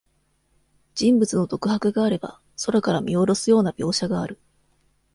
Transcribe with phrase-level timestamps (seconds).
[0.95, 4.39] 人物の独白があれば、空から見おろすような描写がある。